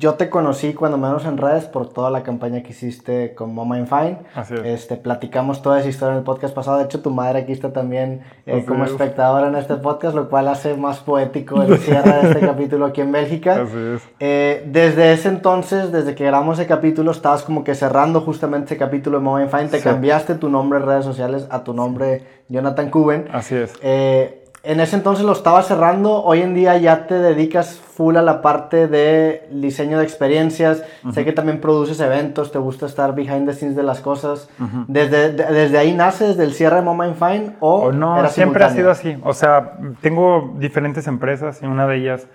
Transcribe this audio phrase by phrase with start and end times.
[0.00, 3.78] yo te conocí cuando menos en redes por toda la campaña que hiciste con Mama
[3.78, 4.18] in Fine.
[4.34, 4.64] Así es.
[4.64, 6.78] Este, platicamos toda esa historia en el podcast pasado.
[6.78, 10.48] De hecho, tu madre aquí está también eh, como espectadora en este podcast, lo cual
[10.48, 13.60] hace más poético el cierre de este capítulo aquí en Bélgica.
[13.60, 14.02] Así es.
[14.20, 18.78] Eh, desde ese entonces, desde que grabamos ese capítulo, estabas como que cerrando justamente ese
[18.78, 19.68] capítulo de Mama in Fine.
[19.68, 23.28] Te cambiaste tu nombre en redes sociales a tu nombre Jonathan Cuben.
[23.32, 23.74] Así es.
[23.82, 28.22] Eh, en ese entonces lo estaba cerrando, hoy en día ya te dedicas full a
[28.22, 33.46] la parte de diseño de experiencias, sé que también produces eventos, te gusta estar behind
[33.46, 34.50] the scenes de las cosas.
[34.86, 38.28] desde, ¿Desde ahí nace, desde el cierre de Moment Fine o, no?
[38.28, 42.28] siempre ha sido así, o sea, tengo diferentes empresas y una de ellas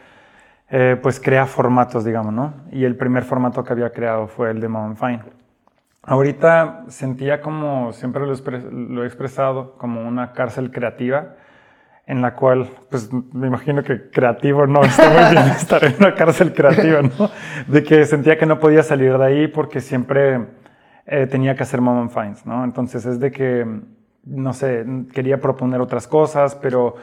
[0.70, 2.54] eh, pues crea formatos, digamos, ¿no?
[2.72, 5.20] Y el primer formato que había creado fue el de Moment Fine.
[6.02, 11.36] Ahorita sentía como, siempre lo, lo he expresado, como una cárcel creativa
[12.08, 16.14] en la cual, pues me imagino que creativo no está muy bien estar en una
[16.14, 17.30] cárcel creativa, ¿no?
[17.68, 20.46] De que sentía que no podía salir de ahí porque siempre
[21.08, 22.64] eh, tenía que hacer moment finds, ¿no?
[22.64, 23.66] Entonces es de que,
[24.24, 26.96] no sé, quería proponer otras cosas, pero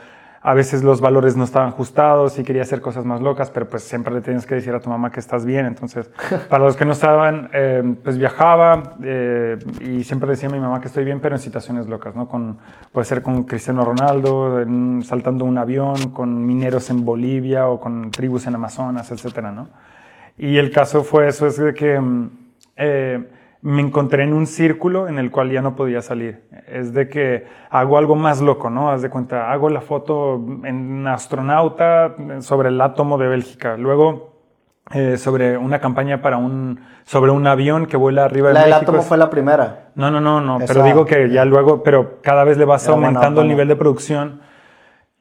[0.45, 3.85] a veces los valores no estaban ajustados y quería hacer cosas más locas, pero pues
[3.85, 5.67] siempre le tienes que decir a tu mamá que estás bien.
[5.67, 6.11] Entonces,
[6.49, 10.81] para los que no saben, eh, pues viajaba eh, y siempre decía a mi mamá
[10.81, 12.29] que estoy bien, pero en situaciones locas, ¿no?
[12.29, 12.59] Con,
[12.91, 14.65] puede ser con Cristiano Ronaldo,
[15.03, 19.69] saltando un avión, con mineros en Bolivia o con tribus en Amazonas, etcétera, ¿no?
[20.37, 22.01] Y el caso fue eso, es de que...
[22.01, 22.31] Mm,
[22.77, 23.29] eh,
[23.63, 26.43] me encontré en un círculo en el cual ya no podía salir.
[26.67, 28.91] Es de que hago algo más loco, ¿no?
[28.91, 33.77] Haz de cuenta, hago la foto en astronauta sobre el átomo de Bélgica.
[33.77, 34.33] Luego,
[34.93, 38.79] eh, sobre una campaña para un, sobre un avión que vuela arriba de la México.
[38.79, 39.91] ¿El átomo fue la primera?
[39.95, 40.59] No, no, no, no.
[40.67, 44.41] pero digo que ya luego, pero cada vez le vas aumentando el nivel de producción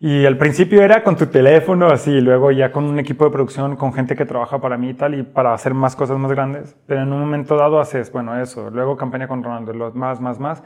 [0.04, 3.76] y al principio era con tu teléfono, así, luego ya con un equipo de producción,
[3.76, 6.76] con gente que trabaja para mí y tal, y para hacer más cosas más grandes.
[6.88, 10.64] Pero en un momento dado haces, bueno, eso, luego campaña con Ronaldo, más, más, más.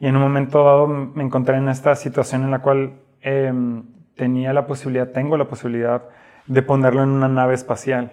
[0.00, 3.84] Y en un momento dado me encontré en esta situación en la cual em,
[4.16, 6.02] tenía la posibilidad, tengo la posibilidad
[6.46, 8.12] de ponerlo en una nave espacial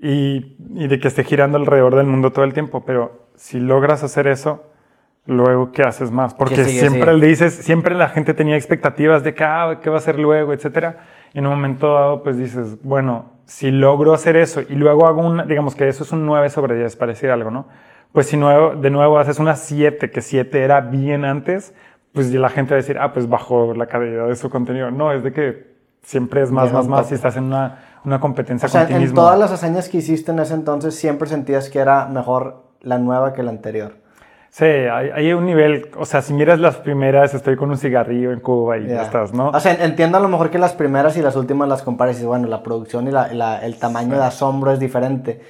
[0.00, 2.84] y, y de que esté girando alrededor del mundo todo el tiempo.
[2.84, 4.62] Pero si logras hacer eso,
[5.28, 9.44] luego qué haces más, porque siempre le dices, siempre la gente tenía expectativas de que,
[9.44, 11.00] ah, qué va a hacer luego, etcétera.
[11.34, 15.20] Y en un momento dado, pues dices, bueno, si logro hacer eso y luego hago
[15.20, 17.68] una, digamos que eso es un 9 sobre 10, para decir algo, ¿no?
[18.12, 21.74] Pues si nuevo, de nuevo haces una 7, que 7 era bien antes,
[22.14, 24.90] pues la gente va a decir, ah, pues bajó la calidad de su contenido.
[24.90, 28.64] No, es de que siempre es más, más, más si estás en una, una competencia
[28.64, 31.68] o sea, con ti en todas las hazañas que hiciste en ese entonces, siempre sentías
[31.68, 34.07] que era mejor la nueva que la anterior.
[34.50, 38.40] Sí, hay, un nivel, o sea, si miras las primeras, estoy con un cigarrillo en
[38.40, 39.50] Cuba y ya estás, ¿no?
[39.50, 42.24] O sea, entiendo a lo mejor que las primeras y las últimas las compares y
[42.24, 45.42] bueno, la producción y la, el tamaño de asombro es diferente,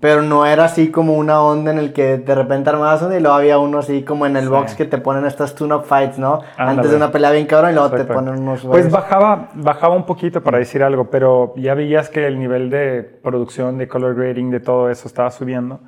[0.00, 3.20] pero no era así como una onda en el que de repente armabas uno y
[3.20, 6.40] luego había uno así como en el box que te ponen estas tune-up fights, ¿no?
[6.56, 8.64] Antes de una pelea bien cabrón y luego te ponen unos...
[8.64, 13.02] Pues bajaba, bajaba un poquito para decir algo, pero ya veías que el nivel de
[13.22, 15.80] producción, de color grading, de todo eso estaba subiendo.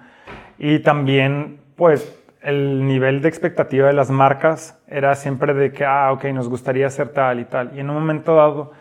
[0.58, 6.12] Y también, pues el nivel de expectativa de las marcas era siempre de que, ah,
[6.12, 7.72] ok, nos gustaría hacer tal y tal.
[7.76, 8.72] Y en un momento dado,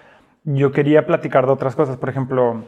[0.43, 1.97] yo quería platicar de otras cosas.
[1.97, 2.63] Por ejemplo,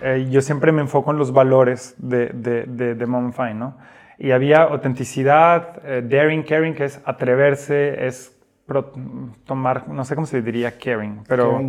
[0.00, 3.76] eh, yo siempre me enfoco en los valores de, de, de, de Mom Fine, ¿no?
[4.18, 8.36] Y había autenticidad, eh, daring, caring, que es atreverse, es
[9.44, 11.60] tomar, no sé cómo se diría caring, pero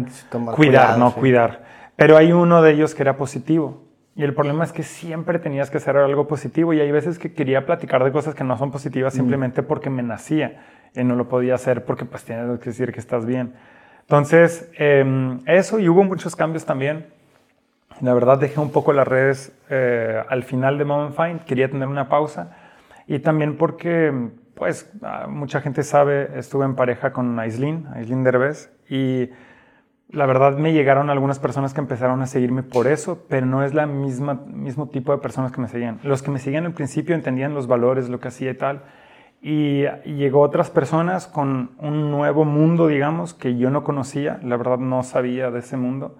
[0.56, 1.64] cuidar, no, cuidar.
[1.96, 3.82] Pero hay uno de ellos que era positivo.
[4.16, 7.34] Y el problema es que siempre tenías que hacer algo positivo y hay veces que
[7.34, 10.62] quería platicar de cosas que no son positivas simplemente porque me nacía
[10.96, 13.54] y no lo podía hacer porque pues tienes que decir que estás bien.
[14.02, 17.08] Entonces, em, eso y hubo muchos cambios también.
[18.02, 21.88] La verdad dejé un poco las redes eh, al final de Moment Find, quería tener
[21.88, 22.56] una pausa
[23.08, 28.72] y también porque, pues, ah, mucha gente sabe, estuve en pareja con Aislinn, Aislinn Derbez,
[28.90, 29.30] y
[30.14, 33.74] la verdad me llegaron algunas personas que empezaron a seguirme por eso, pero no es
[33.74, 36.00] la misma mismo tipo de personas que me seguían.
[36.04, 38.84] Los que me seguían al principio entendían los valores, lo que hacía y tal,
[39.42, 44.78] y, llegó otras personas con un nuevo mundo, digamos, que yo no conocía, la verdad
[44.78, 46.16] no sabía de ese mundo,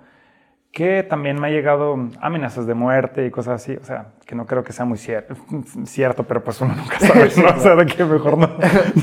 [0.72, 4.48] que también me ha llegado amenazas de muerte y cosas así, o sea, que no
[4.48, 7.48] creo que sea muy cierto, pero pues uno nunca sabe, ¿no?
[7.58, 8.50] o sea, de que mejor no,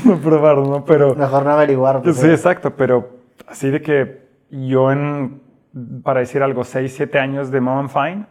[0.05, 0.83] no probar, ¿no?
[0.83, 2.01] Pero, mejor no averiguar.
[2.01, 3.09] Pues, sí, exacto, pero
[3.47, 4.20] así de que
[4.51, 5.41] yo en,
[6.03, 8.25] para decir algo, 6, 7 años de Mom Fine,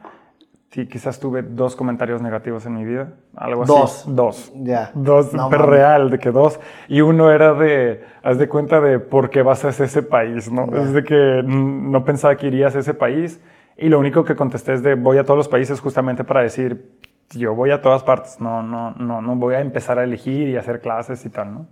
[0.71, 3.73] sí, quizás tuve dos comentarios negativos en mi vida, algo así.
[3.73, 4.05] Dos.
[4.07, 4.53] Dos.
[4.57, 4.93] Ya.
[4.95, 6.61] Dos, pero real, de que dos.
[6.89, 10.67] Y uno era de, haz de cuenta de por qué vas a ese país, ¿no?
[10.77, 13.41] Es de que no pensaba que irías a ese país
[13.77, 16.91] Y lo único que contesté es de voy a todos los países justamente para decir,
[17.31, 20.57] yo voy a todas partes, no, no, no, no voy a empezar a elegir y
[20.57, 21.67] hacer clases y tal, ¿no?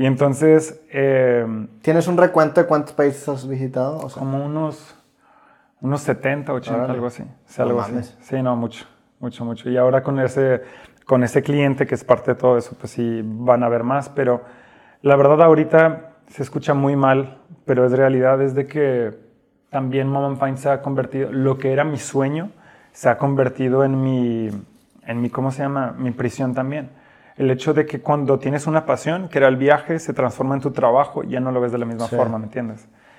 [0.00, 0.80] Y entonces...
[0.90, 1.46] Eh,
[1.82, 3.98] ¿Tienes un recuento de cuántos países has visitado?
[3.98, 4.96] O como unos,
[5.82, 7.22] unos 70, 80, algo así.
[7.58, 8.16] algo así.
[8.22, 8.86] Sí, no, mucho,
[9.18, 9.68] mucho, mucho.
[9.68, 10.62] Y ahora con ese,
[11.04, 14.08] con ese cliente que es parte de todo eso, pues sí van a ver más,
[14.08, 14.42] pero
[15.02, 17.36] la verdad ahorita se escucha muy mal,
[17.66, 19.18] pero es realidad, es de que
[19.68, 22.52] también Mom Fine se ha convertido, lo que era mi sueño,
[22.92, 24.48] se ha convertido en mi,
[25.04, 25.94] en mi, ¿cómo se llama?
[25.98, 26.88] Mi prisión también.
[27.36, 30.60] El hecho de que cuando tienes una pasión, que era el viaje, se transforma en
[30.60, 32.88] tu trabajo, ya no lo ves de la misma forma, ¿me entiendes?